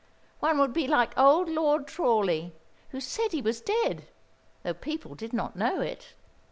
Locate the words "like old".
0.87-1.47